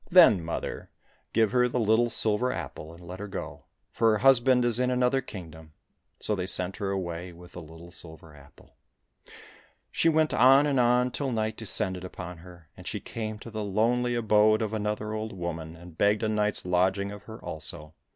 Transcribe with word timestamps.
—"Then, 0.19 0.43
mother, 0.43 0.89
give 1.31 1.51
her 1.51 1.67
the 1.67 1.79
little 1.79 2.09
silver 2.09 2.51
apple, 2.51 2.91
and 2.91 3.05
let 3.07 3.19
her 3.19 3.27
go, 3.27 3.65
for 3.91 4.13
her 4.13 4.17
husband 4.17 4.65
is 4.65 4.79
in 4.79 4.89
another 4.89 5.21
kingdom." 5.21 5.73
So 6.19 6.33
they 6.33 6.47
sent 6.47 6.77
her 6.77 6.89
away 6.89 7.31
with 7.33 7.51
the 7.51 7.61
little 7.61 7.91
silver 7.91 8.35
apple. 8.35 8.77
She 9.91 10.09
went 10.09 10.33
on 10.33 10.65
and 10.65 10.79
on 10.79 11.11
till 11.11 11.31
night 11.31 11.55
descended 11.55 12.03
upon 12.03 12.39
her, 12.39 12.67
and 12.75 12.87
she 12.87 12.99
came 12.99 13.37
to 13.41 13.51
the 13.51 13.63
lonely 13.63 14.15
abode 14.15 14.63
of 14.63 14.73
another 14.73 15.13
old 15.13 15.33
woman, 15.33 15.75
and 15.75 15.95
begged 15.99 16.23
a 16.23 16.27
night's 16.29 16.65
lodging 16.65 17.11
of 17.11 17.25
her 17.25 17.37
also. 17.39 17.93